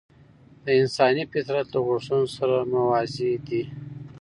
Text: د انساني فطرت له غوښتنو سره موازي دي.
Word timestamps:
د 0.63 0.65
انساني 0.81 1.23
فطرت 1.31 1.67
له 1.73 1.79
غوښتنو 1.87 2.25
سره 2.37 2.55
موازي 2.73 3.31
دي. 3.47 3.63